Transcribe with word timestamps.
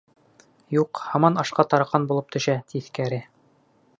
Юҡ, 0.75 1.01
һаман 1.09 1.37
ашҡа 1.43 1.67
тараҡан 1.75 2.09
булып 2.13 2.33
төшә, 2.37 2.57
тиҫкәре! 2.75 3.21